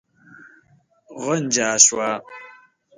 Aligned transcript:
غنجا 1.23 1.69
شوه. 1.85 2.09